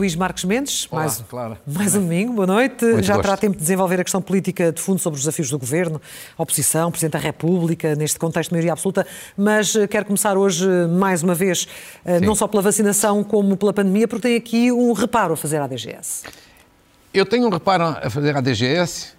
[0.00, 1.60] Luís Marcos Mendes, Olá, mais, Clara.
[1.66, 2.84] mais um domingo, boa noite.
[2.84, 3.26] Muito Já gosto.
[3.26, 6.00] terá tempo de desenvolver a questão política de fundo sobre os desafios do governo,
[6.36, 9.06] a oposição, Presidente da República, neste contexto de maioria absoluta,
[9.36, 11.68] mas eh, quero começar hoje, eh, mais uma vez,
[12.04, 12.26] eh, Sim.
[12.26, 15.66] não só pela vacinação como pela pandemia, porque tem aqui um reparo a fazer à
[15.66, 16.22] DGS.
[17.12, 19.14] Eu tenho um reparo a fazer à DGS,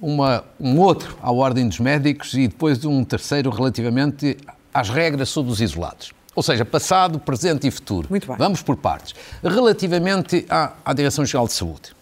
[0.00, 4.38] uma, um outro à Ordem dos Médicos e depois um terceiro relativamente
[4.72, 6.12] às regras sobre os isolados.
[6.34, 8.06] Ou seja, passado, presente e futuro.
[8.08, 8.36] Muito bem.
[8.38, 9.14] Vamos por partes.
[9.42, 11.94] Relativamente à, à Direção-Geral de Saúde.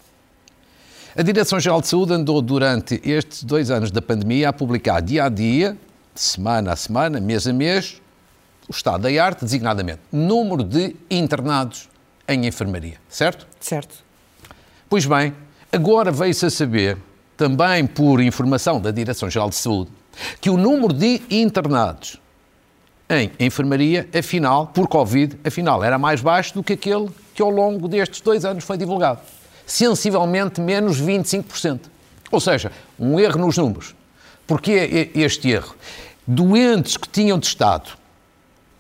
[1.17, 5.29] A Direção-Geral de Saúde andou durante estes dois anos da pandemia a publicar dia a
[5.29, 5.77] dia,
[6.15, 8.01] semana a semana, mês a mês,
[8.69, 11.89] o estado da arte, designadamente, número de internados
[12.29, 13.45] em enfermaria, certo?
[13.59, 14.06] Certo?
[14.89, 15.35] Pois bem,
[15.73, 16.97] agora veio-se a saber,
[17.37, 19.91] também por informação da Direção-Geral de Saúde,
[20.41, 22.21] que o número de internados
[23.09, 27.89] em enfermaria, afinal, por Covid, afinal, era mais baixo do que aquele que ao longo
[27.89, 29.21] destes dois anos foi divulgado.
[29.67, 31.81] Sensivelmente menos 25%.
[32.31, 33.95] Ou seja, um erro nos números.
[34.47, 35.75] Porquê este erro?
[36.27, 37.91] Doentes que tinham testado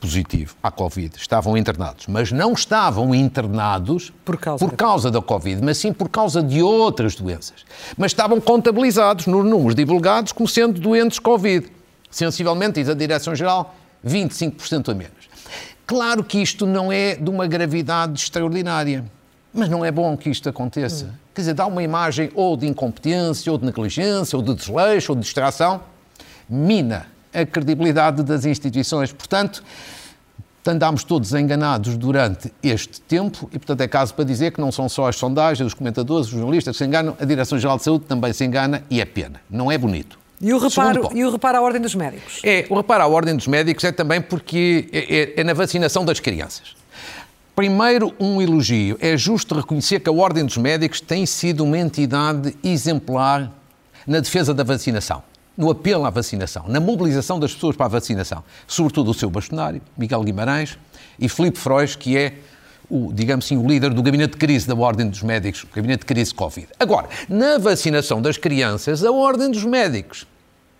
[0.07, 5.21] positivo à Covid estavam internados, mas não estavam internados Por causa por da- causa da
[5.21, 7.65] Covid, mas sim por causa de outras doenças.
[7.99, 11.67] Mas estavam contabilizados nos números divulgados como sendo doentes Covid.
[12.11, 13.75] Sensivelmente, diz a Direção-Geral,
[14.07, 15.27] 25% a menos.
[15.87, 19.05] Claro que isto não é de uma gravidade extraordinária,
[19.53, 21.15] mas não é bom que isto aconteça.
[21.35, 25.17] Quer dizer, dá uma imagem ou de incompetência, ou de negligência, ou de desleixo, ou
[25.17, 25.81] de distração,
[26.49, 29.13] mina a credibilidade das instituições.
[29.13, 29.63] Portanto,
[30.67, 34.89] andámos todos enganados durante este tempo e, portanto, é caso para dizer que não são
[34.89, 38.33] só as sondagens, os comentadores, os jornalistas que se enganam, a Direção-Geral de Saúde também
[38.33, 39.41] se engana e é pena.
[39.49, 40.19] Não é bonito.
[40.41, 42.41] E o reparo, e o reparo à Ordem dos Médicos?
[42.45, 46.05] É, o reparo à Ordem dos Médicos é também porque é, é- é na vacinação
[46.05, 46.75] das crianças.
[47.55, 48.99] Primeiro, um elogio.
[49.01, 53.51] É justo reconhecer que a Ordem dos Médicos tem sido uma entidade exemplar
[54.07, 55.23] na defesa da vacinação,
[55.57, 58.45] no apelo à vacinação, na mobilização das pessoas para a vacinação.
[58.67, 60.79] Sobretudo o seu bastonário, Miguel Guimarães,
[61.19, 62.35] e Filipe Frois, que é
[62.91, 66.01] o, digamos assim, o líder do gabinete de crise da Ordem dos Médicos, o gabinete
[66.01, 66.69] de crise Covid.
[66.79, 70.27] Agora, na vacinação das crianças, a Ordem dos Médicos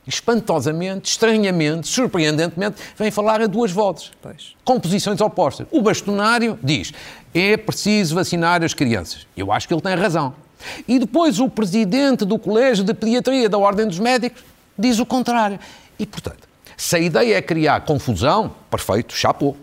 [0.07, 4.13] espantosamente, estranhamente, surpreendentemente, vem falar a duas vozes.
[4.23, 4.55] Pois.
[4.65, 5.67] Com posições opostas.
[5.71, 6.93] O bastonário diz:
[7.35, 9.27] é preciso vacinar as crianças.
[9.37, 10.33] Eu acho que ele tem razão.
[10.87, 14.43] E depois o presidente do Colégio de Pediatria da Ordem dos Médicos
[14.79, 15.59] diz o contrário.
[15.99, 19.57] E, portanto, se a ideia é criar confusão, perfeito, chapou.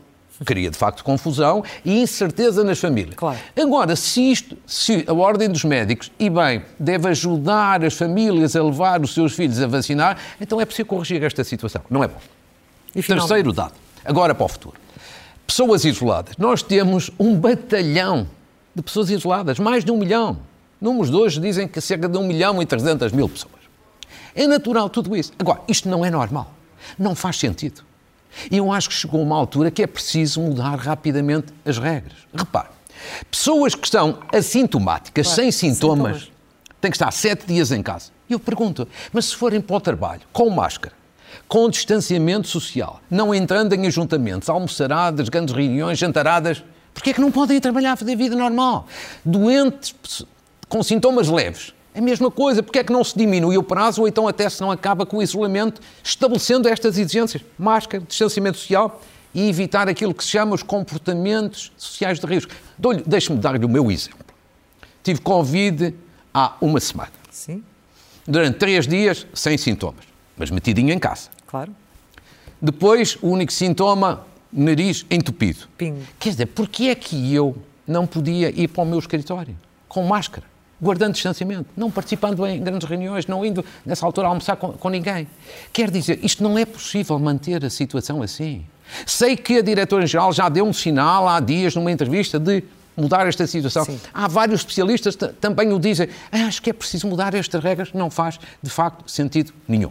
[0.43, 3.15] Cria, de facto, confusão e incerteza nas famílias.
[3.15, 3.37] Claro.
[3.55, 8.63] Agora, se isto, se a Ordem dos Médicos, e bem, deve ajudar as famílias a
[8.63, 11.81] levar os seus filhos a vacinar, então é preciso corrigir esta situação.
[11.89, 12.17] Não é bom.
[12.95, 13.01] E?
[13.01, 13.73] Terceiro dado.
[14.03, 14.75] Agora para o futuro.
[15.47, 16.35] Pessoas isoladas.
[16.35, 18.27] Nós temos um batalhão
[18.75, 20.39] de pessoas isoladas, mais de um milhão.
[20.81, 23.62] Números de hoje dizem que cerca de um milhão e trezentas mil pessoas.
[24.35, 25.31] É natural tudo isso.
[25.37, 26.51] Agora, isto não é normal.
[26.97, 27.81] Não faz sentido.
[28.49, 32.17] E eu acho que chegou uma altura que é preciso mudar rapidamente as regras.
[32.33, 32.69] Repare,
[33.29, 36.31] pessoas que estão assintomáticas, Claro, sem sintomas, sintomas.
[36.81, 38.11] têm que estar sete dias em casa.
[38.29, 40.95] E eu pergunto, mas se forem para o trabalho, com máscara,
[41.47, 47.31] com distanciamento social, não entrando em ajuntamentos, almoçaradas, grandes reuniões, jantaradas, porquê é que não
[47.31, 48.87] podem ir trabalhar a fazer vida normal?
[49.23, 50.25] Doentes
[50.67, 54.07] com sintomas leves, a mesma coisa, porque é que não se diminui o prazo ou
[54.07, 59.01] então até se não acaba com o isolamento, estabelecendo estas exigências, máscara, distanciamento social
[59.33, 62.51] e evitar aquilo que se chama os comportamentos sociais de risco.
[63.05, 64.19] Deixe-me dar-lhe o meu exemplo.
[65.03, 65.93] Tive Covid
[66.33, 67.11] há uma semana.
[67.29, 67.63] Sim,
[68.25, 70.05] Durante três dias, sem sintomas,
[70.37, 71.29] mas metidinho em casa.
[71.45, 71.75] claro.
[72.61, 75.67] Depois, o único sintoma, nariz entupido.
[75.77, 75.99] Pingo.
[76.17, 79.53] Quer dizer, porquê é que eu não podia ir para o meu escritório
[79.89, 80.47] com máscara,
[80.83, 85.27] guardando distanciamento, não participando em grandes reuniões, não indo nessa altura almoçar com, com ninguém?
[85.71, 88.65] Quer dizer, isto não é possível manter a situação assim.
[89.05, 92.63] Sei que a diretora-geral já deu um sinal há dias numa entrevista de
[92.95, 93.85] mudar esta situação.
[93.85, 93.99] Sim.
[94.13, 96.07] Há vários especialistas que também o dizem.
[96.31, 97.91] "Ah, acho que é preciso mudar estas regras.
[97.93, 99.89] Não faz, de facto, sentido nenhum.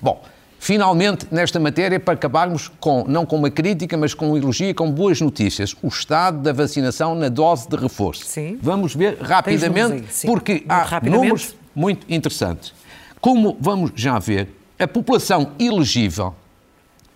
[0.00, 0.22] Bom,
[0.58, 4.74] finalmente, nesta matéria, para acabarmos com, não com uma crítica, mas com um elogio e
[4.74, 8.24] com boas notícias, o estado da vacinação na dose de reforço.
[8.24, 8.58] Sim.
[8.60, 11.22] Vamos ver rapidamente, aí, porque há rapidamente.
[11.22, 12.72] números muito interessantes.
[13.20, 14.48] Como vamos já ver,
[14.78, 16.34] a população elegível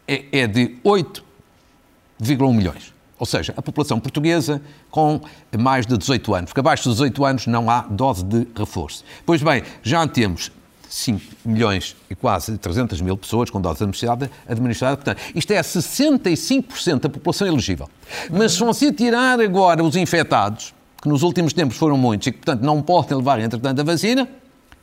[0.07, 2.93] é, é de 8,1 milhões.
[3.19, 5.21] ou seja, a população portuguesa com
[5.59, 9.05] mais de 18 anos, porque abaixo de 18 anos não há dose de reforço.
[9.27, 10.51] Pois bem, já temos
[10.91, 14.97] 5 milhões e quase 300 mil pessoas com dose administrada, administrada.
[14.97, 17.89] Portanto, isto é 65% da população elegível.
[18.29, 22.39] Mas se você tirar agora os infectados, que nos últimos tempos foram muitos e que,
[22.39, 24.29] portanto, não podem levar, entretanto, a vacina,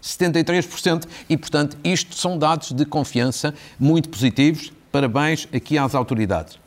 [0.01, 1.05] 73%.
[1.29, 4.71] E, portanto, isto são dados de confiança muito positivos.
[4.89, 6.57] Parabéns aqui às autoridades.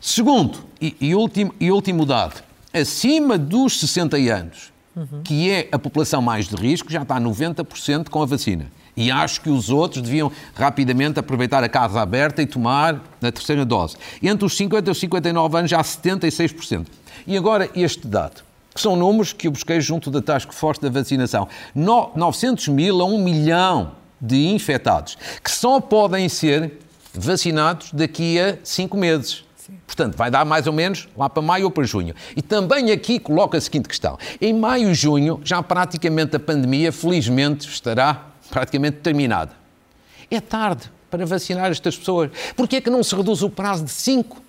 [0.00, 2.42] Segundo e, e último, e último dado,
[2.72, 5.22] acima dos 60 anos, uhum.
[5.24, 8.66] que é a população mais de risco, já está 90% com a vacina.
[8.96, 13.64] E acho que os outros deviam rapidamente aproveitar a casa aberta e tomar a terceira
[13.64, 13.96] dose.
[14.22, 16.86] Entre os 50 e os 59 anos, já 76%.
[17.26, 18.42] E agora este dado,
[18.74, 21.48] que são números que eu busquei junto da Task Force da vacinação.
[21.74, 26.78] No, 900 mil a 1 milhão de infectados, que só podem ser
[27.14, 29.44] vacinados daqui a 5 meses.
[29.92, 32.14] Portanto, vai dar mais ou menos lá para maio ou para junho.
[32.34, 34.18] E também aqui coloca a seguinte questão.
[34.40, 39.52] Em maio e junho, já praticamente a pandemia, felizmente, estará praticamente terminada.
[40.30, 42.30] É tarde para vacinar estas pessoas.
[42.56, 44.40] Porquê é que não se reduz o prazo de 5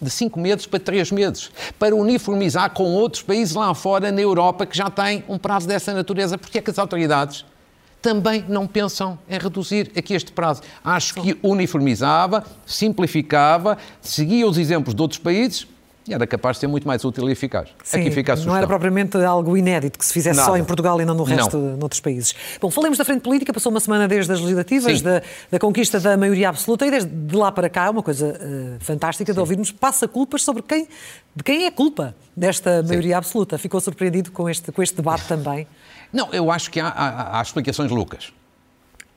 [0.00, 4.66] de 5 meses para 3 meses, para uniformizar com outros países lá fora na Europa
[4.66, 6.38] que já têm um prazo dessa natureza?
[6.38, 7.44] Porque é que as autoridades
[8.02, 10.60] também não pensam em reduzir aqui este prazo.
[10.84, 15.68] Acho que uniformizava, simplificava, seguia os exemplos de outros países
[16.06, 17.68] e era capaz de ser muito mais útil e eficaz.
[17.84, 20.50] Sim, Aqui fica a não era propriamente algo inédito que se fizesse Nada.
[20.50, 22.34] só em Portugal e não no resto de noutros países.
[22.60, 26.16] Bom, falemos da frente política, passou uma semana desde as legislativas, da, da, conquista da
[26.16, 29.34] maioria absoluta e desde lá para cá, uma coisa uh, fantástica Sim.
[29.34, 30.88] de ouvirmos, passa culpas sobre quem,
[31.36, 33.18] de quem é a culpa desta maioria Sim.
[33.18, 33.58] absoluta.
[33.58, 35.68] Ficou surpreendido com este, com este debate também?
[36.12, 38.32] Não, eu acho que há, há, há explicações loucas.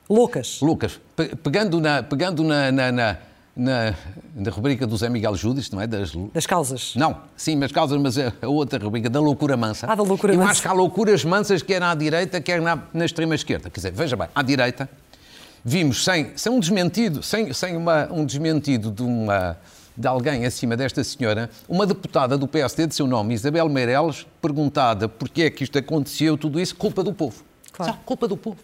[0.08, 0.60] Loucas?
[0.60, 1.00] Loucas.
[1.42, 3.16] Pegando na, pegando na, na, na,
[3.56, 3.94] na,
[4.34, 5.86] na rubrica do Zé Miguel Judas, não é?
[5.86, 6.94] Das, das causas.
[6.94, 9.86] Não, sim, mas causas, mas é a outra rubrica, da loucura mansa.
[9.90, 10.48] Ah, da loucura eu mansa.
[10.48, 13.68] Eu acho que há loucuras mansas, quer na direita, quer na, na extrema esquerda.
[13.68, 14.88] Quer dizer, veja bem, à direita,
[15.64, 19.56] vimos sem, sem um desmentido, sem, sem uma, um desmentido de uma
[19.96, 25.08] de alguém acima desta senhora, uma deputada do PSD de seu nome, Isabel Meireles, perguntada
[25.08, 27.42] porquê é que isto aconteceu, tudo isso, culpa do povo.
[27.72, 27.92] Claro.
[27.92, 28.58] Sabe, culpa do povo.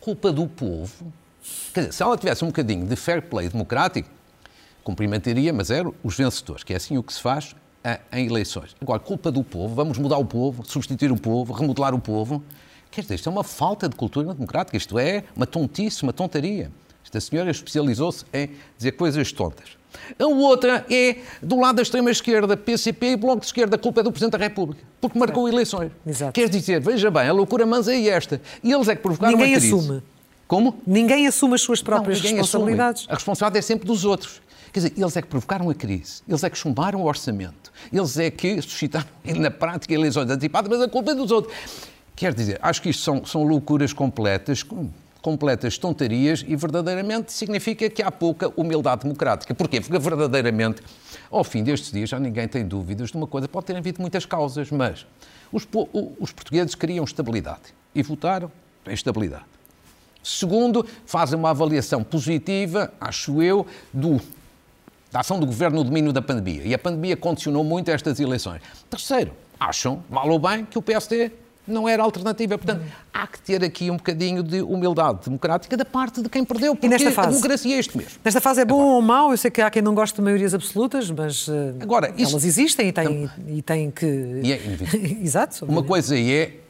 [0.00, 1.12] Culpa do povo.
[1.72, 4.08] Quer dizer, se ela tivesse um bocadinho de fair play democrático,
[4.82, 7.56] cumprimentaria, mas era os vencedores, que é assim o que se faz
[8.12, 8.74] em eleições.
[8.80, 12.42] Agora, culpa do povo, vamos mudar o povo, substituir o povo, remodelar o povo.
[12.90, 16.70] Quer dizer, isto é uma falta de cultura democrática, isto é uma tontice, uma tontaria.
[17.02, 19.76] Esta senhora especializou-se em dizer coisas tontas.
[20.18, 23.76] A outra é do lado da extrema-esquerda, PCP e Bloco de Esquerda.
[23.76, 25.90] A culpa é do Presidente da República, porque marcou eleições.
[26.06, 26.32] Exato.
[26.32, 28.40] Quer dizer, veja bem, a loucura mansa é esta.
[28.62, 30.02] E eles é que provocaram Ninguém assume.
[30.46, 30.76] Como?
[30.86, 33.02] Ninguém assume as suas próprias Não, responsabilidades.
[33.02, 33.12] Assume.
[33.12, 34.42] A responsabilidade é sempre dos outros.
[34.72, 38.18] Quer dizer, eles é que provocaram a crise, eles é que chumbaram o orçamento, eles
[38.18, 41.54] é que suscitaram na prática eleições antecipadas, mas a culpa é dos outros.
[42.16, 44.64] Quer dizer, acho que isto são, são loucuras completas,
[45.24, 49.54] completas tontarias e verdadeiramente significa que há pouca humildade democrática.
[49.54, 49.80] Porquê?
[49.80, 50.82] Porque verdadeiramente,
[51.30, 53.48] ao fim destes dias, já ninguém tem dúvidas de uma coisa.
[53.48, 55.06] Pode ter havido muitas causas, mas
[55.50, 55.66] os,
[56.20, 57.62] os portugueses queriam estabilidade
[57.94, 58.52] e votaram
[58.86, 59.46] em estabilidade.
[60.22, 64.20] Segundo, fazem uma avaliação positiva, acho eu, do,
[65.10, 66.64] da ação do governo no domínio da pandemia.
[66.66, 68.60] E a pandemia condicionou muito estas eleições.
[68.90, 71.30] Terceiro, acham, mal ou bem, que o PSD
[71.66, 72.58] não era alternativa.
[72.58, 76.76] Portanto, há que ter aqui um bocadinho de humildade democrática da parte de quem perdeu,
[76.76, 78.12] porque fase, a democracia é isto mesmo.
[78.24, 79.30] Nesta fase é bom Agora, ou mau?
[79.30, 82.44] Eu sei que há quem não goste de maiorias absolutas, mas eh, Agora, isso, elas
[82.44, 84.06] existem e têm, e têm que...
[84.42, 84.60] E é.
[85.22, 85.64] Exato.
[85.64, 86.64] Uma coisa é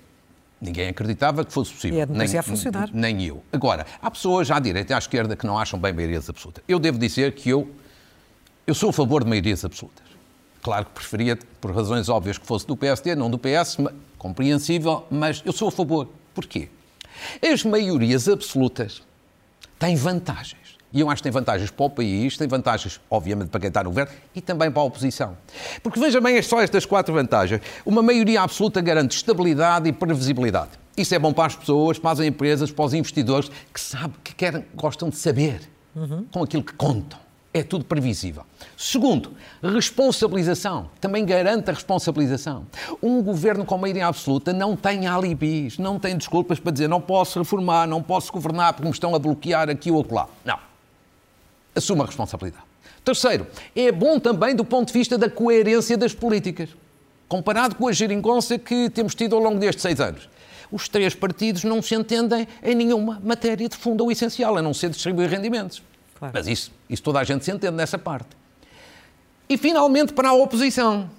[0.64, 1.98] Ninguém acreditava que fosse possível.
[1.98, 2.88] E a nem, a funcionar.
[2.90, 3.42] Nem eu.
[3.52, 6.64] Agora, há pessoas à direita e à esquerda que não acham bem maiorias absolutas.
[6.66, 7.68] Eu devo dizer que eu,
[8.66, 10.03] eu sou a favor de maiorias absolutas.
[10.64, 13.76] Claro que preferia, por razões óbvias, que fosse do PSD, não do PS,
[14.16, 16.08] compreensível, mas eu sou a favor.
[16.34, 16.70] Porquê?
[17.42, 19.02] As maiorias absolutas
[19.78, 20.78] têm vantagens.
[20.90, 23.84] E eu acho que tem vantagens para o país, tem vantagens, obviamente, para quem está
[23.84, 25.36] no governo e também para a oposição.
[25.82, 27.60] Porque veja bem, é só estas quatro vantagens.
[27.84, 30.70] Uma maioria absoluta garante estabilidade e previsibilidade.
[30.96, 34.34] Isso é bom para as pessoas, para as empresas, para os investidores que sabem, que
[34.34, 35.60] querem, gostam de saber
[35.94, 36.24] uhum.
[36.32, 37.23] com aquilo que contam
[37.54, 38.44] é tudo previsível.
[38.76, 39.32] Segundo,
[39.62, 40.90] responsabilização.
[41.00, 42.66] Também garante a responsabilização.
[43.00, 47.38] Um governo com maioria absoluta não tem alibis, não tem desculpas para dizer não posso
[47.38, 50.28] reformar, não posso governar porque me estão a bloquear aqui ou acolá.
[50.44, 50.58] Não.
[51.76, 52.64] Assuma a responsabilidade.
[53.04, 53.46] Terceiro,
[53.76, 56.70] é bom também do ponto de vista da coerência das políticas,
[57.28, 60.28] comparado com a geringonça que temos tido ao longo destes seis anos.
[60.72, 64.74] Os três partidos não se entendem em nenhuma matéria de fundo ou essencial, a não
[64.74, 65.82] ser distribuir rendimentos.
[66.24, 66.32] Claro.
[66.32, 68.28] Mas isso, isso toda a gente se entende nessa parte.
[69.48, 71.10] E finalmente para a oposição.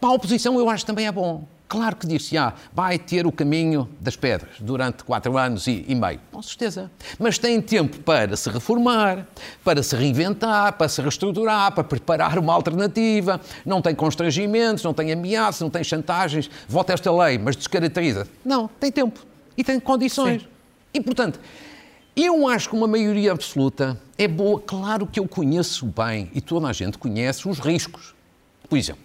[0.00, 1.44] Para a oposição eu acho que também é bom.
[1.68, 5.94] Claro que disse, ah, vai ter o caminho das pedras durante quatro anos e, e,
[5.94, 6.20] meio.
[6.30, 6.90] Com certeza.
[7.18, 9.26] Mas tem tempo para se reformar,
[9.64, 13.40] para se reinventar, para se reestruturar, para preparar uma alternativa.
[13.64, 16.50] Não tem constrangimentos, não tem ameaças, não tem chantagens.
[16.68, 18.28] Vota esta lei, mas descaracteriza.
[18.44, 19.18] Não, tem tempo
[19.56, 20.42] e tem condições.
[20.42, 20.48] Sim.
[20.92, 21.40] E, portanto,
[22.14, 24.60] eu acho que uma maioria absoluta é boa.
[24.60, 28.14] Claro que eu conheço bem, e toda a gente conhece, os riscos.
[28.68, 29.04] Por exemplo,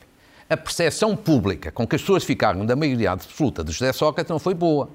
[0.50, 4.40] a percepção pública com que as pessoas ficaram da maioria absoluta de José Sócrates não
[4.40, 4.90] foi boa.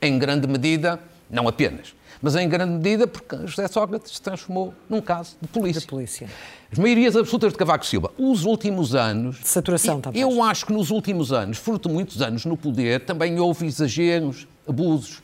[0.00, 0.98] Em grande medida,
[1.30, 5.80] não apenas, mas em grande medida porque José Sócrates se transformou num caso de polícia.
[5.80, 6.28] De polícia.
[6.70, 8.12] As maiorias absolutas de Cavaco Silva.
[8.18, 9.40] Os últimos anos...
[9.40, 10.22] De saturação, talvez.
[10.22, 14.46] Eu acho que nos últimos anos, fruto de muitos anos no poder, também houve exageros,
[14.66, 15.20] abusos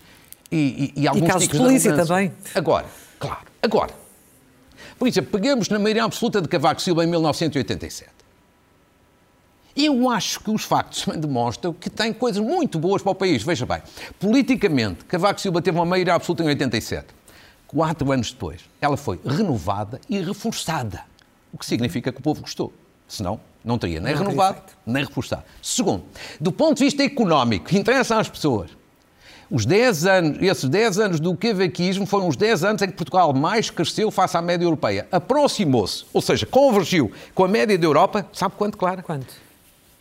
[0.51, 2.33] e, e, e alguns e casos de polícia também.
[2.55, 2.87] Agora,
[3.19, 4.05] claro, agora.
[4.99, 8.11] Por exemplo, pegamos na maioria absoluta de Cavaco Silva em 1987.
[9.77, 13.43] Eu acho que os factos demonstram que tem coisas muito boas para o país.
[13.43, 13.83] Veja bem,
[14.21, 17.07] politicamente, Cavaco Silva teve uma maioria absoluta em 87.
[17.67, 21.03] Quatro anos depois, ela foi renovada e reforçada.
[21.53, 22.73] O que significa que o povo gostou.
[23.09, 25.43] Senão, não teria nem não renovado, nem reforçado.
[25.61, 26.05] Segundo,
[26.41, 28.71] do ponto de vista económico, interessa às pessoas.
[29.55, 33.33] Os 10 anos, esses 10 anos do cavaquismo foram os 10 anos em que Portugal
[33.33, 35.07] mais cresceu face à média europeia.
[35.13, 39.01] Aproximou-se, ou seja, convergiu com a média da Europa, sabe quanto, claro?
[39.05, 39.33] Quanto?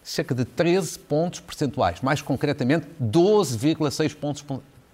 [0.04, 4.44] cerca de 13 pontos percentuais, mais concretamente 12,6 pontos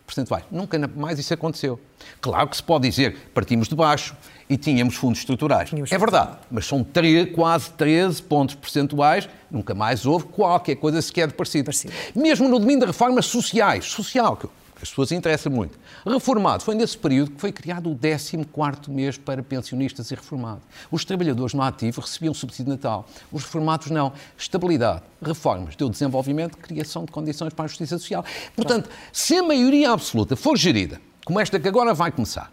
[0.10, 0.44] percentuais.
[0.52, 1.80] Nunca mais isso aconteceu.
[2.20, 4.16] Claro que se pode dizer partimos de baixo
[4.50, 5.70] e tínhamos fundos estruturais.
[5.70, 11.02] Tínhamos é verdade, mas são 3, quase 13 pontos percentuais, nunca mais houve qualquer coisa
[11.02, 11.72] sequer de parecido.
[12.16, 14.48] Mesmo no domínio de reformas sociais, social, que
[14.82, 15.78] as pessoas interessam muito.
[16.06, 20.64] Reformado, foi nesse período que foi criado o 14º mês para pensionistas e reformados.
[20.90, 24.14] Os trabalhadores no ativo recebiam subsídio de Natal, os reformados não.
[24.38, 28.24] Estabilidade, reformas, deu desenvolvimento, criação de condições para a justiça social.
[28.56, 32.52] Portanto, se a maioria absoluta for gerida, como esta que agora vai começar,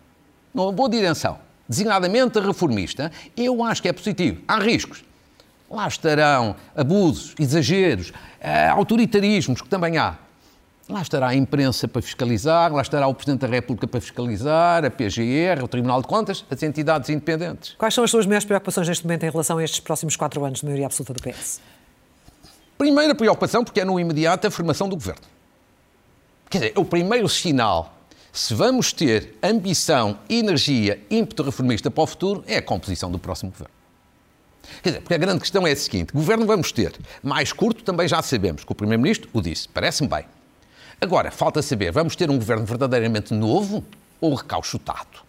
[0.53, 4.43] numa boa direção, designadamente reformista, eu acho que é positivo.
[4.49, 5.05] Há riscos.
[5.71, 10.17] Lá estarão abusos, exageros, eh, autoritarismos, que também há.
[10.89, 14.91] Lá estará a imprensa para fiscalizar, lá estará o Presidente da República para fiscalizar, a
[14.91, 17.75] PGR, o Tribunal de Contas, as entidades independentes.
[17.77, 20.61] Quais são as suas maiores preocupações neste momento em relação a estes próximos quatro anos
[20.61, 21.61] de maioria absoluta do PS?
[22.79, 25.23] Primeira preocupação, porque é no imediato a formação do Governo.
[26.49, 27.93] Quer dizer, o primeiro sinal,
[28.33, 33.51] se vamos ter ambição, energia, ímpeto reformista para o futuro, é a composição do próximo
[33.51, 33.75] Governo.
[34.83, 36.95] Quer dizer, porque a grande questão é a seguinte: governo vamos ter.
[37.25, 40.36] Mais curto também já sabemos, que o Primeiro-Ministro o disse, parece-me bem.
[41.01, 43.85] Agora, falta saber, vamos ter um governo verdadeiramente novo
[44.21, 45.27] ou recauchutado?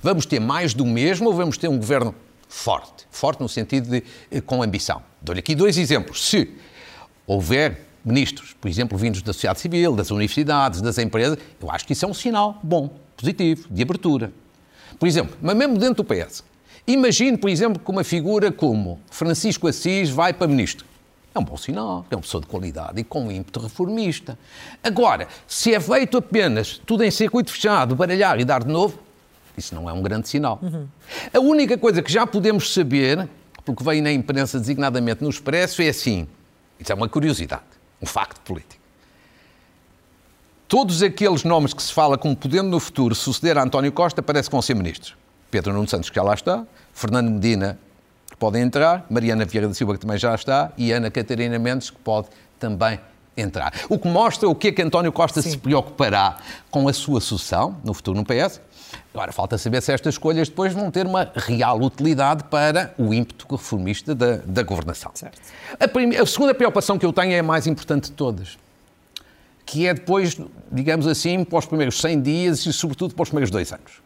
[0.00, 2.14] Vamos ter mais do mesmo ou vamos ter um governo
[2.48, 3.06] forte?
[3.10, 5.02] Forte no sentido de eh, com ambição.
[5.20, 6.28] Dou-lhe aqui dois exemplos.
[6.28, 6.48] Se
[7.26, 11.92] houver ministros, por exemplo, vindos da sociedade civil, das universidades, das empresas, eu acho que
[11.92, 14.32] isso é um sinal bom, positivo, de abertura.
[14.98, 16.44] Por exemplo, mas mesmo dentro do PS,
[16.86, 20.86] imagine, por exemplo, que uma figura como Francisco Assis vai para ministro.
[21.34, 24.38] É um bom sinal, é uma pessoa de qualidade e com ímpeto reformista.
[24.84, 28.98] Agora, se é feito apenas tudo em circuito fechado, baralhar e dar de novo,
[29.56, 30.58] isso não é um grande sinal.
[30.62, 30.86] Uhum.
[31.32, 33.28] A única coisa que já podemos saber,
[33.64, 36.26] porque veio na imprensa designadamente no Expresso, é assim:
[36.78, 37.62] isso é uma curiosidade,
[38.00, 38.82] um facto político.
[40.68, 44.48] Todos aqueles nomes que se fala como podendo no futuro suceder a António Costa parece
[44.48, 45.14] que vão ser ministros.
[45.50, 47.78] Pedro Nuno Santos, que já lá está, Fernando Medina,
[48.42, 51.98] podem entrar, Mariana Vieira da Silva, que também já está, e Ana Catarina Mendes, que
[51.98, 52.26] pode
[52.58, 52.98] também
[53.36, 53.72] entrar.
[53.88, 55.50] O que mostra o que é que António Costa Sim.
[55.50, 58.60] se preocupará com a sua sucessão no futuro no PS.
[59.14, 63.46] Agora, falta saber se estas escolhas depois vão ter uma real utilidade para o ímpeto
[63.48, 65.12] reformista da, da governação.
[65.78, 68.58] A, primeira, a segunda preocupação que eu tenho é a mais importante de todas,
[69.64, 70.36] que é depois,
[70.72, 74.02] digamos assim, para os primeiros 100 dias e, sobretudo, para os primeiros dois anos.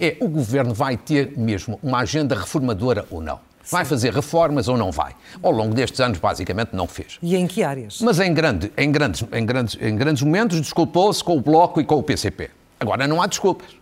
[0.00, 3.46] É, o governo vai ter mesmo uma agenda reformadora ou não?
[3.70, 5.14] Vai fazer reformas ou não vai?
[5.42, 7.18] Ao longo destes anos, basicamente, não fez.
[7.22, 8.00] E em que áreas?
[8.00, 11.84] Mas em, grande, em, grandes, em, grandes, em grandes momentos desculpou-se com o Bloco e
[11.84, 12.50] com o PCP.
[12.80, 13.78] Agora não há desculpas.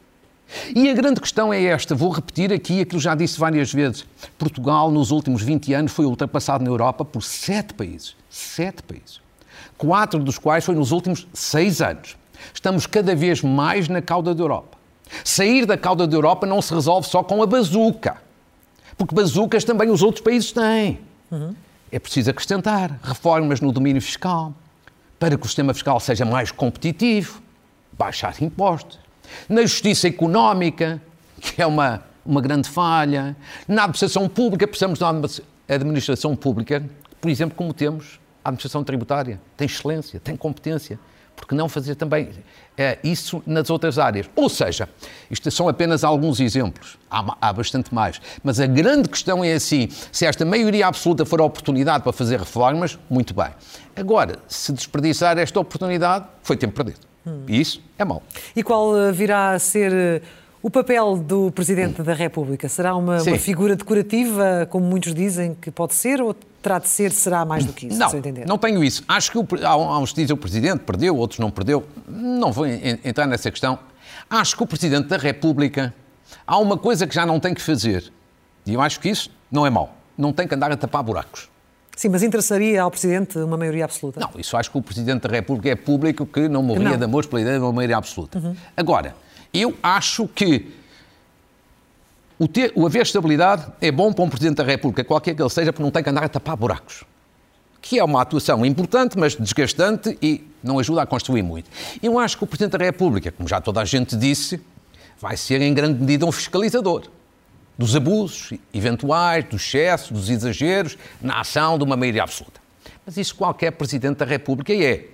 [0.75, 4.05] E a grande questão é esta, vou repetir aqui aquilo que já disse várias vezes.
[4.39, 8.17] Portugal, nos últimos 20 anos, foi ultrapassado na Europa por sete países.
[8.31, 9.21] Sete países.
[9.77, 12.17] Quatro dos quais foi nos últimos seis anos.
[12.53, 14.77] Estamos cada vez mais na cauda da Europa.
[15.25, 18.26] Sair da cauda da Europa não se resolve só com a bazuca.
[18.97, 21.01] Porque bazucas também os outros países têm.
[21.31, 21.55] Uhum.
[21.91, 24.55] É preciso acrescentar reformas no domínio fiscal,
[25.19, 27.41] para que o sistema fiscal seja mais competitivo,
[27.93, 28.99] baixar impostos.
[29.49, 31.01] Na justiça económica,
[31.41, 33.37] que é uma, uma grande falha.
[33.67, 35.29] Na administração pública, precisamos de uma
[35.69, 36.85] administração pública,
[37.21, 39.41] por exemplo, como temos a administração tributária.
[39.57, 40.99] Tem excelência, tem competência.
[41.37, 42.31] Porque não fazer também
[42.77, 44.29] é, isso nas outras áreas?
[44.35, 44.89] Ou seja,
[45.31, 48.21] isto são apenas alguns exemplos, há, há bastante mais.
[48.43, 52.39] Mas a grande questão é assim: se esta maioria absoluta for a oportunidade para fazer
[52.39, 53.51] reformas, muito bem.
[53.95, 57.07] Agora, se desperdiçar esta oportunidade, foi tempo perdido.
[57.27, 57.43] Hum.
[57.47, 58.23] E isso é mau.
[58.55, 60.23] E qual eh, virá a ser eh,
[60.63, 65.71] o papel do Presidente da República será uma, uma, figura decorativa, como muitos dizem que
[65.71, 66.35] pode ser, ou
[66.67, 68.11] terá de ser, será mais do que isso, não,
[68.45, 69.05] Não tenho isso.
[69.07, 71.87] Acho que o, há uns dizem o Presidente perdeu, outros não perdeu.
[72.09, 73.79] Não vou entrar nessa questão.
[74.29, 75.95] Acho que o Presidente da República
[76.45, 78.13] há uma coisa que já não tem que fazer.
[78.67, 79.95] E eu acho que isso não é mau.
[80.19, 81.49] Não tem que andar a tapar buracos.
[81.95, 84.19] Sim, mas interessaria ao Presidente uma maioria absoluta?
[84.19, 86.99] Não, isso acho que o Presidente da República é público que não morria não.
[86.99, 88.39] de amor pela ideia de uma maioria absoluta.
[88.39, 88.57] Uhum.
[88.77, 89.15] Agora,
[89.55, 90.75] eu acho que
[92.39, 95.51] o, ter, o haver estabilidade é bom para um Presidente da República, qualquer que ele
[95.51, 97.05] seja, porque não tem que andar a tapar buracos.
[97.81, 101.71] Que é uma atuação importante, mas desgastante e não ajuda a construir muito.
[102.03, 104.61] Eu acho que o Presidente da República, como já toda a gente disse,
[105.21, 107.05] vai ser em grande medida um fiscalizador
[107.79, 112.61] dos abusos eventuais, dos excessos, dos exageros na ação de uma maioria absoluta.
[113.05, 115.07] Mas isso qualquer Presidente da República é.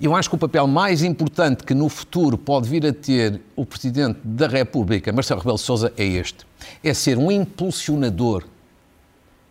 [0.00, 3.64] Eu acho que o papel mais importante que no futuro pode vir a ter o
[3.64, 6.46] Presidente da República, Marcelo Rebelo de Sousa, é este.
[6.84, 8.44] É ser um impulsionador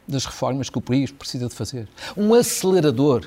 [0.07, 1.87] das reformas que o país precisa de fazer.
[2.15, 3.25] Um acelerador.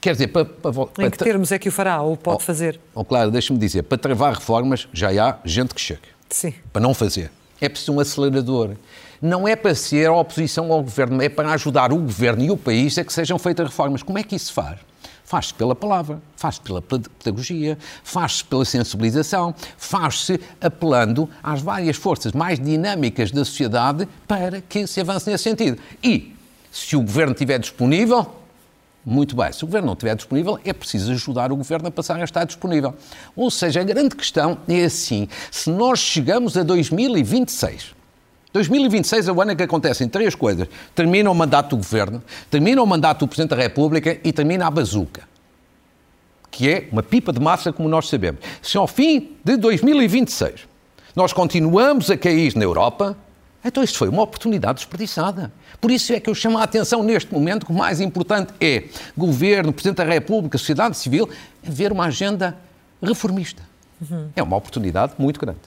[0.00, 2.40] Quer dizer, para, para, para, em que termos é que o fará ou pode oh,
[2.40, 2.80] fazer?
[2.94, 6.00] Oh, claro, deixa-me dizer, para travar reformas já há gente que chega.
[6.28, 6.54] Sim.
[6.72, 7.32] Para não fazer.
[7.60, 8.76] É preciso um acelerador.
[9.20, 12.56] Não é para ser a oposição ao governo, é para ajudar o governo e o
[12.56, 14.02] país a que sejam feitas reformas.
[14.02, 14.78] Como é que isso se faz?
[15.26, 22.60] Faz-se pela palavra, faz-se pela pedagogia, faz-se pela sensibilização, faz-se apelando às várias forças mais
[22.60, 25.82] dinâmicas da sociedade para que se avance nesse sentido.
[26.00, 26.32] E,
[26.70, 28.36] se o governo estiver disponível,
[29.04, 29.52] muito bem.
[29.52, 32.44] Se o governo não estiver disponível, é preciso ajudar o governo a passar a estar
[32.44, 32.94] disponível.
[33.34, 37.95] Ou seja, a grande questão é assim: se nós chegamos a 2026
[38.56, 40.66] 2026 é o ano em que acontecem três coisas.
[40.94, 44.70] Termina o mandato do Governo, termina o mandato do Presidente da República e termina a
[44.70, 45.24] bazuca.
[46.50, 48.40] Que é uma pipa de massa, como nós sabemos.
[48.62, 50.66] Se ao fim de 2026
[51.14, 53.14] nós continuamos a cair na Europa,
[53.62, 55.52] então isto foi uma oportunidade desperdiçada.
[55.78, 58.84] Por isso é que eu chamo a atenção neste momento que o mais importante é
[59.14, 61.28] Governo, Presidente da República, sociedade civil,
[61.62, 62.56] ver uma agenda
[63.02, 63.62] reformista.
[64.00, 64.30] Uhum.
[64.34, 65.58] É uma oportunidade muito grande.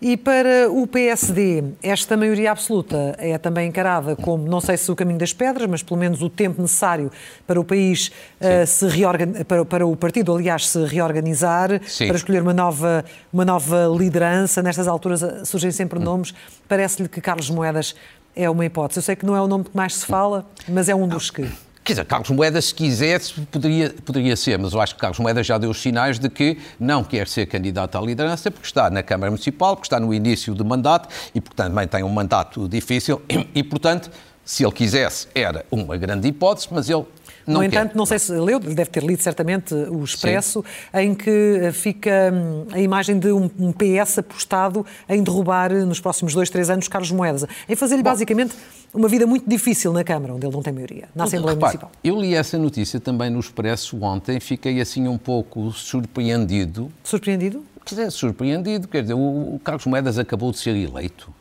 [0.00, 4.94] E para o PSD, esta maioria absoluta é também encarada como, não sei se o
[4.94, 7.10] caminho das pedras, mas pelo menos o tempo necessário
[7.44, 12.06] para o país uh, se reorganizar, para, para, o partido, aliás, se reorganizar, Sim.
[12.06, 14.62] para escolher uma nova, uma nova liderança.
[14.62, 16.02] Nestas alturas eh, surgem sempre hum.
[16.02, 16.32] nomes.
[16.68, 17.96] Parece-lhe que Carlos Moedas
[18.36, 19.00] é uma hipótese.
[19.00, 21.28] Eu sei que não é o nome que mais se fala, mas é um dos
[21.28, 21.48] que.
[21.88, 25.46] Quer dizer, Carlos Moedas, se quisesse, poderia, poderia ser, mas eu acho que Carlos Moedas
[25.46, 29.02] já deu os sinais de que não quer ser candidato à liderança porque está na
[29.02, 33.22] Câmara Municipal, porque está no início do mandato e, portanto, também tem um mandato difícil.
[33.54, 34.10] E, portanto,
[34.44, 37.06] se ele quisesse, era uma grande hipótese, mas ele
[37.48, 41.00] não no entanto, não sei se leu, deve ter lido certamente o Expresso, Sim.
[41.00, 46.50] em que fica hum, a imagem de um, PS apostado em derrubar nos próximos dois,
[46.50, 48.54] três anos Carlos Moedas, em fazer-lhe basicamente
[48.92, 51.92] uma vida muito difícil na Câmara, onde ele não tem maioria, na Assembleia Repare, Municipal.
[52.04, 56.92] Eu li essa notícia também no Expresso ontem, fiquei assim um pouco surpreendido.
[57.02, 57.64] Surpreendido?
[57.84, 61.32] Quer dizer, surpreendido, quer dizer, o Carlos Moedas acabou de ser eleito.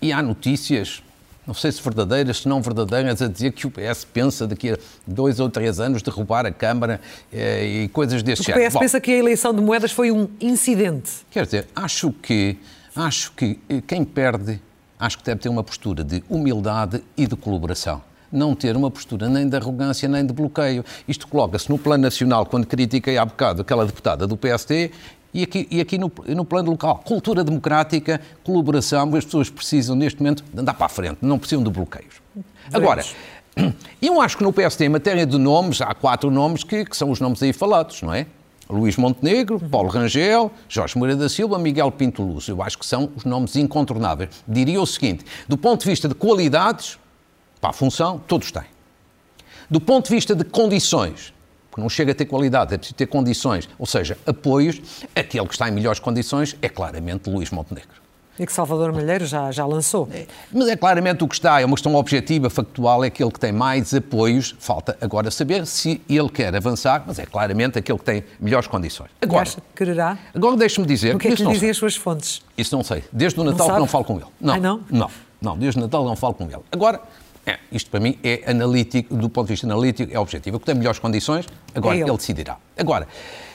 [0.00, 1.02] E há notícias
[1.46, 4.78] não sei se verdadeiras, se não verdadeiras, a dizer que o PS pensa daqui a
[5.06, 7.00] dois ou três anos derrubar a Câmara
[7.32, 8.64] eh, e coisas deste género.
[8.64, 11.10] O PS pensa que a eleição de moedas foi um incidente.
[11.30, 12.58] Quer dizer, acho que,
[12.96, 14.60] acho que eh, quem perde,
[14.98, 18.02] acho que deve ter uma postura de humildade e de colaboração
[18.32, 20.84] não ter uma postura nem de arrogância nem de bloqueio.
[21.06, 24.90] Isto coloca-se no plano nacional, quando critiquei há bocado aquela deputada do PSD,
[25.34, 27.02] e aqui, e aqui no, no plano local.
[27.04, 31.64] Cultura democrática, colaboração, as pessoas precisam neste momento de andar para a frente, não precisam
[31.64, 32.22] de bloqueios.
[32.72, 33.04] Agora,
[34.00, 37.10] eu acho que no PSD, em matéria de nomes, há quatro nomes que, que são
[37.10, 38.26] os nomes aí falados, não é?
[38.70, 42.48] Luís Montenegro, Paulo Rangel, Jorge Moreira da Silva, Miguel Pinto Luz.
[42.48, 44.30] Eu acho que são os nomes incontornáveis.
[44.48, 46.98] Diria o seguinte: do ponto de vista de qualidades,
[47.60, 48.64] para a função, todos têm.
[49.68, 51.34] Do ponto de vista de condições,
[51.74, 54.80] porque não chega a ter qualidade, é preciso ter condições, ou seja, apoios.
[55.12, 58.04] Aquele que está em melhores condições é claramente Luís Montenegro.
[58.38, 60.08] E que Salvador Malheiro já, já lançou.
[60.12, 63.40] É, mas é claramente o que está, é uma questão objetiva, factual, é aquele que
[63.40, 64.54] tem mais apoios.
[64.60, 69.10] Falta agora saber se ele quer avançar, mas é claramente aquele que tem melhores condições.
[69.20, 70.16] Agora, acha que quererá?
[70.32, 71.16] Agora deixe-me dizer...
[71.16, 72.40] O que é que lhe dizem as suas fontes?
[72.56, 73.02] Isso não sei.
[73.12, 74.26] Desde o Natal não que não falo com ele.
[74.40, 74.80] Não, Ai, não?
[74.88, 75.10] Não.
[75.42, 76.62] Não, desde Natal não falo com ele.
[76.70, 77.00] Agora,
[77.46, 80.56] é, isto para mim é analítico, do ponto de vista analítico, é objetivo.
[80.56, 82.08] Eu que tem melhores condições, agora é ele.
[82.08, 82.56] ele decidirá.
[82.76, 83.06] Agora,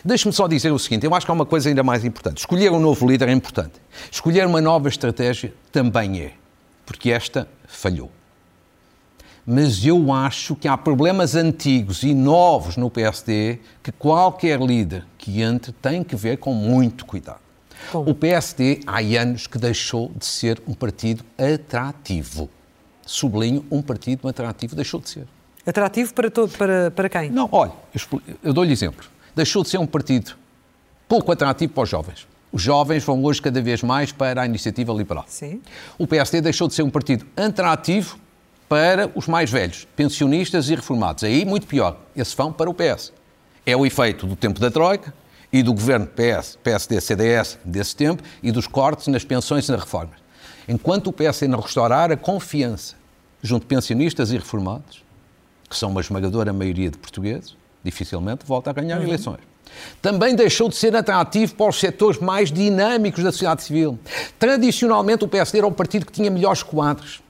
[0.06, 2.38] deixe-me só dizer o seguinte: eu acho que há uma coisa ainda mais importante.
[2.38, 3.82] Escolher um novo líder é importante.
[4.12, 6.34] Escolher uma nova estratégia também é,
[6.86, 8.12] porque esta falhou.
[9.44, 15.42] Mas eu acho que há problemas antigos e novos no PSD que qualquer líder que
[15.42, 17.40] entre tem que ver com muito cuidado.
[17.92, 18.12] Como?
[18.12, 22.48] O PSD há anos que deixou de ser um partido atrativo
[23.10, 25.28] sublinho, um partido atrativo deixou de ser.
[25.66, 27.30] Atrativo para, todo, para, para quem?
[27.30, 29.06] Não, olha, eu, eu dou-lhe exemplo.
[29.36, 30.34] Deixou de ser um partido
[31.08, 32.28] pouco atrativo para os jovens.
[32.52, 35.26] Os jovens vão hoje cada vez mais para a iniciativa liberal.
[35.28, 35.62] Sim.
[35.98, 38.18] O PSD deixou de ser um partido atrativo
[38.68, 41.24] para os mais velhos, pensionistas e reformados.
[41.24, 43.12] Aí, muito pior, esses vão para o PS.
[43.66, 45.14] É o efeito do tempo da Troika
[45.52, 49.82] e do governo PS, PSD, CDS desse tempo e dos cortes nas pensões e nas
[49.82, 50.20] reformas.
[50.68, 52.99] Enquanto o PSD não restaurar a confiança
[53.42, 55.04] junto de pensionistas e reformados,
[55.70, 59.08] que são uma esmagadora maioria de portugueses, dificilmente volta a ganhar uhum.
[59.08, 59.40] eleições.
[60.02, 64.00] Também deixou de ser atrativo para os setores mais dinâmicos da sociedade civil.
[64.38, 67.22] Tradicionalmente, o PSD era um partido que tinha melhores quadros,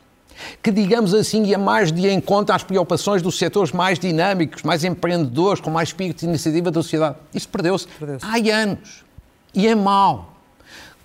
[0.63, 5.59] que, digamos assim, ia mais de encontro às preocupações dos setores mais dinâmicos, mais empreendedores,
[5.61, 7.17] com mais espírito de iniciativa da sociedade.
[7.33, 9.03] Isso perdeu-se perdeu há anos.
[9.53, 10.37] E é mau.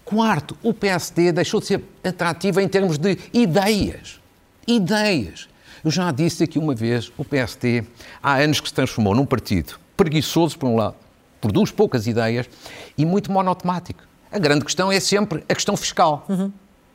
[0.05, 4.21] Quarto, o PSD deixou de ser atrativo em termos de ideias
[4.67, 5.49] ideias.
[5.85, 7.85] Eu já disse aqui uma vez, o PST
[8.23, 10.97] há anos que se transformou num partido preguiçoso, por um lado,
[11.41, 12.49] produz poucas ideias
[12.97, 14.03] e muito monotemático.
[14.33, 16.25] A grande questão é sempre a questão fiscal.
[16.29, 16.51] Uhum.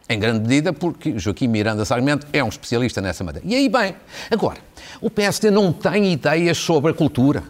[0.10, 3.47] Em grande medida porque Joaquim Miranda Sarmento é um especialista nessa matéria.
[3.47, 3.95] E aí bem,
[4.32, 4.58] agora,
[4.99, 7.43] o PSD não tem ideias sobre a cultura,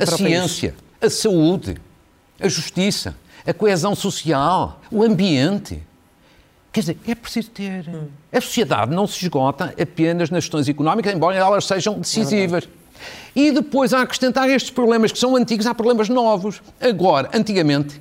[0.00, 1.78] a ciência, a saúde,
[2.38, 5.82] a justiça, a coesão social, o ambiente.
[6.72, 7.86] Quer dizer, é preciso ter.
[7.88, 8.08] Hum.
[8.32, 12.64] A sociedade não se esgota apenas nas questões económicas, embora elas sejam decisivas.
[12.64, 12.82] É
[13.34, 16.62] e depois, a acrescentar estes problemas que são antigos, há problemas novos.
[16.80, 18.00] Agora, antigamente,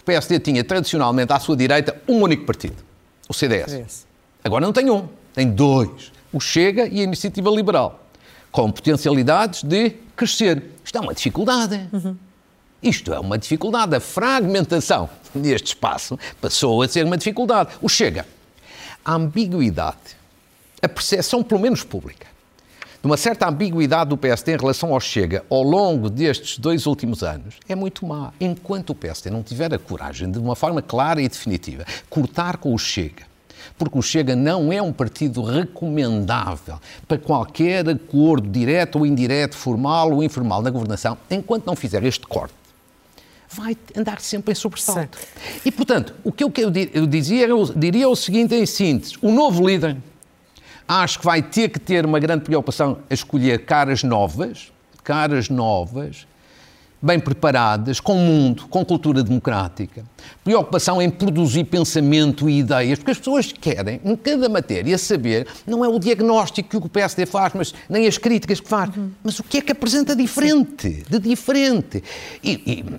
[0.00, 2.76] o PSD tinha tradicionalmente à sua direita um único partido,
[3.28, 3.70] o CDS.
[3.70, 4.06] CDS.
[4.42, 8.00] Agora não tem um, tem dois: o Chega e a Iniciativa Liberal,
[8.50, 10.62] com potencialidades de crescer.
[10.84, 11.88] Isto é uma dificuldade.
[11.92, 12.16] Uhum.
[12.82, 13.94] Isto é uma dificuldade.
[13.94, 17.70] A fragmentação neste espaço passou a ser uma dificuldade.
[17.82, 18.26] O Chega.
[19.04, 20.16] A ambiguidade,
[20.82, 22.26] a percepção, pelo menos pública,
[23.02, 27.22] de uma certa ambiguidade do PSD em relação ao Chega ao longo destes dois últimos
[27.22, 28.32] anos é muito má.
[28.38, 32.74] Enquanto o PSD não tiver a coragem de, uma forma clara e definitiva, cortar com
[32.74, 33.24] o Chega,
[33.78, 40.12] porque o Chega não é um partido recomendável para qualquer acordo direto ou indireto, formal
[40.12, 42.59] ou informal na governação, enquanto não fizer este corte
[43.52, 45.18] vai andar sempre em sobressalto.
[45.64, 46.52] E, portanto, o que eu,
[46.92, 49.96] eu dizia, eu diria o seguinte em síntese: o novo líder
[50.86, 54.72] acho que vai ter que ter uma grande preocupação a escolher caras novas,
[55.04, 56.26] caras novas,
[57.02, 60.04] bem preparadas, com mundo, com cultura democrática,
[60.44, 65.84] preocupação em produzir pensamento e ideias, porque as pessoas querem, em cada matéria, saber, não
[65.84, 69.10] é o diagnóstico que o PSD faz, mas nem as críticas que faz, uhum.
[69.22, 72.02] mas o que é que apresenta diferente, de diferente.
[72.42, 72.50] E,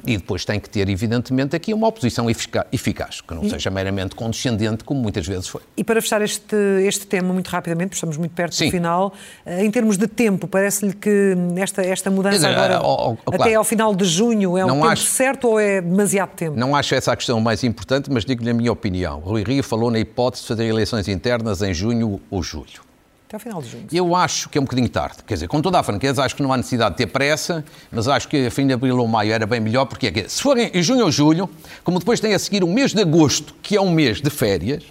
[0.06, 4.16] e, e, depois tem que ter, evidentemente, aqui uma oposição eficaz, que não seja meramente
[4.16, 5.62] condescendente, como muitas vezes foi.
[5.78, 8.66] E para fechar este, este tema muito rapidamente, porque estamos muito perto Sim.
[8.66, 9.14] do final,
[9.46, 13.64] eh, em termos de tempo, parece-lhe que esta, esta mudança agora, oh, oh, até ao
[13.64, 16.58] final final de junho é o tempo acho, certo ou é demasiado tempo?
[16.58, 19.20] Não acho essa a questão mais importante, mas digo-lhe a minha opinião.
[19.20, 22.82] Rui Rio falou na hipótese de fazer eleições internas em junho ou julho.
[23.28, 23.88] Até ao final de junho.
[23.92, 25.18] Eu acho que é um bocadinho tarde.
[25.26, 28.08] Quer dizer, com toda a franqueza, acho que não há necessidade de ter pressa, mas
[28.08, 30.42] acho que a fim de abril ou maio era bem melhor, porque é que, se
[30.42, 31.50] forem em junho ou julho,
[31.84, 34.84] como depois tem a seguir o mês de agosto, que é um mês de férias,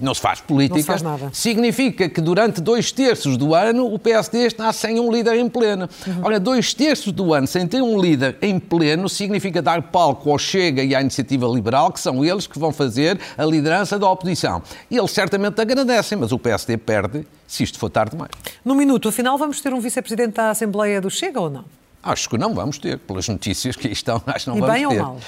[0.00, 0.76] não se faz política.
[0.76, 1.30] Não se faz nada.
[1.32, 5.88] Significa que durante dois terços do ano o PSD está sem um líder em pleno.
[6.06, 6.20] Uhum.
[6.22, 10.38] Ora, dois terços do ano sem ter um líder em pleno significa dar palco ao
[10.38, 14.62] Chega e à Iniciativa Liberal, que são eles que vão fazer a liderança da oposição.
[14.90, 18.30] E eles certamente agradecem, mas o PSD perde se isto for tarde demais.
[18.64, 21.64] No minuto, afinal, vamos ter um vice-presidente da Assembleia do Chega ou não?
[22.02, 24.74] Acho que não vamos ter, pelas notícias que aí estão, acho que não e vamos
[24.74, 24.96] bem ter.
[24.96, 25.18] Ou mal?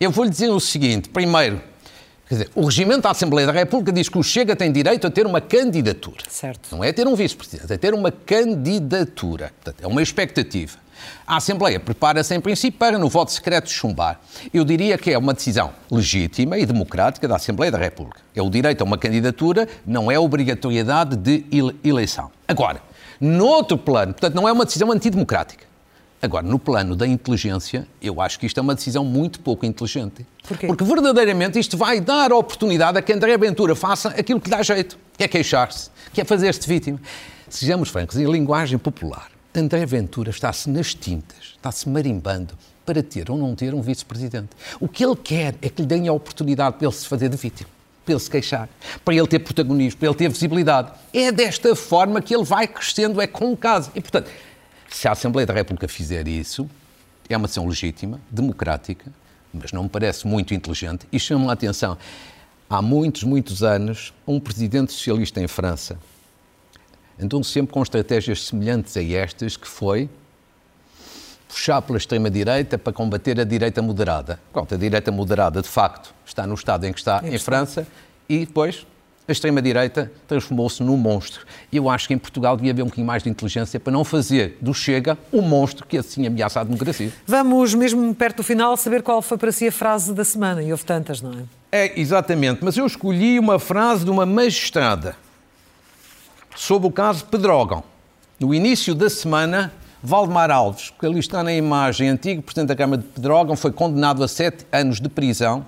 [0.00, 1.60] Eu vou-lhe dizer o seguinte: primeiro,
[2.26, 5.10] Quer dizer, o regimento da Assembleia da República diz que o Chega tem direito a
[5.10, 6.22] ter uma candidatura.
[6.28, 6.74] Certo.
[6.74, 9.52] Não é ter um vice-presidente, é ter uma candidatura.
[9.62, 10.78] Portanto, é uma expectativa.
[11.26, 14.20] A Assembleia prepara-se, em princípio, para, no voto secreto, chumbar.
[14.54, 18.20] Eu diria que é uma decisão legítima e democrática da Assembleia da República.
[18.34, 21.44] É o direito a uma candidatura, não é obrigatoriedade de
[21.84, 22.30] eleição.
[22.48, 22.80] Agora,
[23.20, 25.73] noutro plano, portanto, não é uma decisão antidemocrática
[26.24, 30.24] Agora, no plano da inteligência, eu acho que isto é uma decisão muito pouco inteligente.
[30.48, 30.66] Porquê?
[30.66, 34.62] Porque verdadeiramente isto vai dar a oportunidade a que André Ventura faça aquilo que dá
[34.62, 36.98] jeito, que é queixar-se, que é fazer-se vítima.
[37.46, 42.54] Sejamos francos, em linguagem popular, André Ventura está-se nas tintas, está-se marimbando
[42.86, 44.48] para ter ou não ter um vice-presidente.
[44.80, 47.36] O que ele quer é que lhe deem a oportunidade para ele se fazer de
[47.36, 47.68] vítima
[48.04, 48.68] para ele se queixar,
[49.02, 50.92] para ele ter protagonismo, para ele ter visibilidade.
[51.10, 53.90] É desta forma que ele vai crescendo, é com o caso.
[53.94, 54.30] E, portanto,
[54.94, 56.70] se a Assembleia da República fizer isso,
[57.28, 59.12] é uma ação legítima, democrática,
[59.52, 61.98] mas não me parece muito inteligente e chama a atenção.
[62.70, 65.98] Há muitos, muitos anos, um presidente socialista em França
[67.20, 70.08] andou sempre com estratégias semelhantes a estas, que foi
[71.48, 74.38] puxar pela extrema-direita para combater a direita moderada.
[74.52, 77.84] Pronto, a direita moderada, de facto, está no estado em que está, em França,
[78.28, 78.86] e depois
[79.26, 81.46] a extrema-direita transformou-se num monstro.
[81.72, 84.04] E eu acho que em Portugal devia haver um bocadinho mais de inteligência para não
[84.04, 87.10] fazer do Chega o um monstro que assim ameaça a democracia.
[87.26, 90.62] Vamos, mesmo perto do final, saber qual foi para si a frase da semana.
[90.62, 91.44] E houve tantas, não é?
[91.72, 92.62] É, exatamente.
[92.62, 95.16] Mas eu escolhi uma frase de uma magistrada
[96.54, 97.82] sobre o caso Pedrógão.
[98.38, 103.00] No início da semana, Valdemar Alves, que ali está na imagem, antigo Presidente da Câmara
[103.00, 105.66] de Pedrógão, foi condenado a sete anos de prisão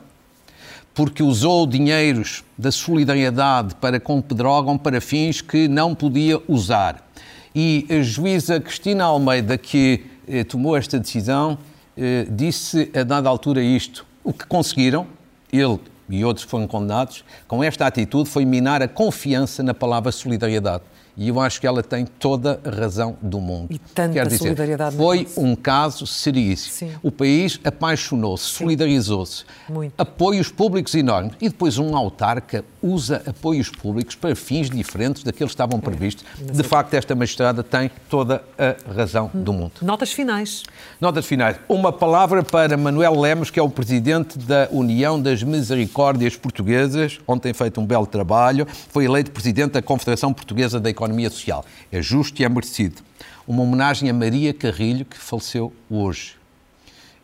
[0.97, 7.07] porque usou dinheiros da solidariedade para com Pedrógão para fins que não podia usar.
[7.55, 11.59] E a juíza Cristina Almeida, que eh, tomou esta decisão,
[11.99, 14.07] eh, disse a dada altura isto.
[14.25, 15.07] O que conseguiram,
[15.53, 15.79] ele
[16.09, 20.83] e outros foram condenados, com esta atitude foi minar a confiança na palavra solidariedade.
[21.17, 23.69] E eu acho que ela tem toda a razão do mundo.
[23.71, 26.75] E tanta Quer dizer, solidariedade foi um caso seríssimo.
[26.75, 26.91] Sim.
[27.03, 29.45] O país apaixonou-se, solidarizou-se.
[29.67, 29.95] Muito.
[29.97, 31.33] Apoios públicos enormes.
[31.41, 36.23] E depois um autarca usa apoios públicos para fins diferentes daqueles que estavam previstos.
[36.39, 39.73] De facto, esta magistrada tem toda a razão do mundo.
[39.81, 40.65] Notas finais.
[41.01, 41.57] Notas finais.
[41.67, 47.19] Uma palavra para Manuel Lemos, que é o presidente da União das Misericórdias Portuguesas.
[47.27, 48.67] Ontem feito um belo trabalho.
[48.91, 51.65] Foi eleito presidente da Confederação Portuguesa da Economia Social.
[51.91, 53.03] É justo e é merecido.
[53.47, 56.37] Uma homenagem a Maria Carrilho, que faleceu hoje.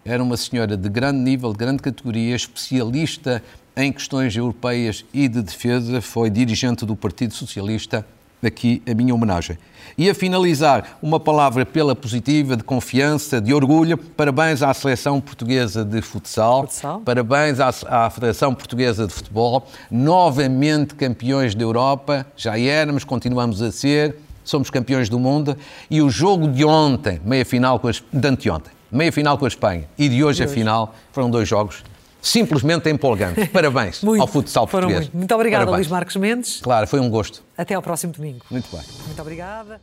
[0.05, 3.43] Era uma senhora de grande nível, de grande categoria, especialista
[3.77, 8.07] em questões europeias e de defesa, foi dirigente do Partido Socialista.
[8.43, 9.57] Aqui a minha homenagem.
[9.97, 13.97] E a finalizar, uma palavra pela positiva, de confiança, de orgulho.
[13.97, 16.63] Parabéns à Seleção Portuguesa de Futsal.
[16.63, 17.01] Futsal.
[17.01, 19.67] Parabéns à, à Federação Portuguesa de Futebol.
[19.91, 22.27] Novamente campeões da Europa.
[22.37, 24.17] Já éramos, continuamos a ser.
[24.43, 25.57] Somos campeões do mundo.
[25.91, 30.09] E o jogo de ontem, meia-final com as, de anteontem, meia-final com a Espanha e
[30.09, 31.85] de hoje a final, foram dois jogos
[32.23, 33.49] simplesmente empolgantes.
[33.53, 34.23] Parabéns Muito.
[34.23, 35.01] ao futsal português.
[35.01, 35.17] muito.
[35.17, 35.87] Muito obrigada, Parabéns.
[35.89, 36.61] Luís Marcos Mendes.
[36.63, 37.43] Claro, foi um gosto.
[37.59, 38.45] Até ao próximo domingo.
[38.49, 38.85] Muito bem.
[39.07, 39.83] Muito obrigada.